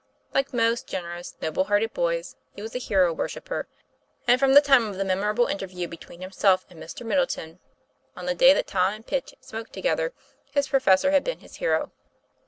[0.33, 3.67] Like most generous, noble hearted boys, he was a hero worshipper;
[4.27, 7.05] and from the time of the memorable interview between himself and Mr.
[7.05, 7.59] Middleton,
[8.15, 10.11] on the day that Tom and Pitch smoked together,
[10.45, 11.91] his professor had been his hero.